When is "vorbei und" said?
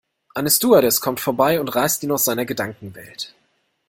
1.19-1.67